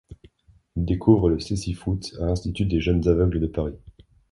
[0.77, 3.75] Il découvre le cécifoot à l’Institut des jeunes aveugles de Paris.